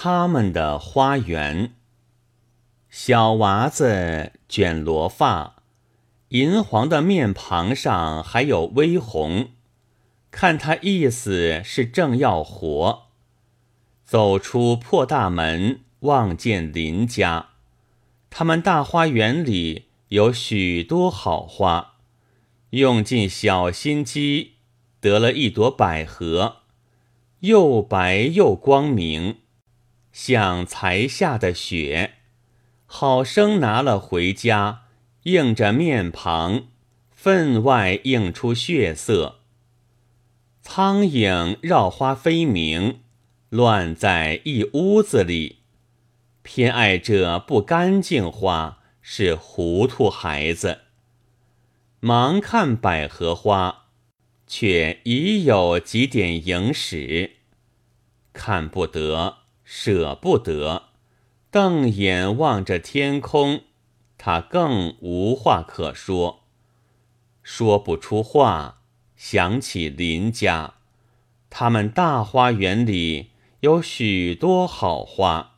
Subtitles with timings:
[0.00, 1.72] 他们的花园。
[2.88, 5.56] 小娃子卷罗发，
[6.28, 9.48] 银黄的面庞上还有微红，
[10.30, 13.08] 看他意思是正要活。
[14.04, 17.48] 走出破大门，望见邻家，
[18.30, 21.94] 他们大花园里有许多好花，
[22.70, 24.52] 用尽小心机，
[25.00, 26.58] 得了一朵百合，
[27.40, 29.38] 又白又光明。
[30.18, 32.14] 像才下的雪，
[32.86, 34.82] 好生拿了回家，
[35.22, 36.64] 映着面庞，
[37.08, 39.38] 分外映出血色。
[40.60, 42.98] 苍蝇绕花飞鸣，
[43.48, 45.60] 乱在一屋子里，
[46.42, 50.80] 偏爱这不干净花，是糊涂孩子。
[52.00, 53.84] 忙看百合花，
[54.48, 57.36] 却已有几点影史，
[58.32, 59.37] 看不得。
[59.70, 60.84] 舍不得，
[61.50, 63.64] 瞪眼望着天空，
[64.16, 66.44] 他更无话可说，
[67.42, 68.80] 说不出话。
[69.14, 70.76] 想起林家，
[71.50, 75.57] 他们大花园里有许多好花，